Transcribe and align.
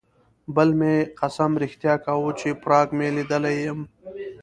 بل 0.55 0.69
مې 0.79 0.93
قسم 1.19 1.51
رښتیا 1.63 1.93
کاوه 2.05 2.31
چې 2.39 2.49
پراګ 2.63 2.87
مې 2.97 3.07
لیدلی 3.15 3.55
یم. 3.65 3.79